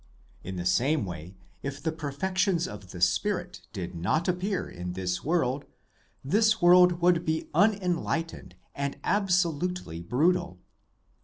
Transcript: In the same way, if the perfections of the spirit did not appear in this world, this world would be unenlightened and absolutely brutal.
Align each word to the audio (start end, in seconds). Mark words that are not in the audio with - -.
In 0.43 0.55
the 0.55 0.65
same 0.65 1.05
way, 1.05 1.35
if 1.61 1.79
the 1.79 1.91
perfections 1.91 2.67
of 2.67 2.89
the 2.89 3.01
spirit 3.01 3.61
did 3.71 3.93
not 3.93 4.27
appear 4.27 4.67
in 4.67 4.93
this 4.93 5.23
world, 5.23 5.65
this 6.25 6.59
world 6.59 7.03
would 7.03 7.23
be 7.23 7.51
unenlightened 7.53 8.55
and 8.73 8.97
absolutely 9.03 10.01
brutal. 10.01 10.57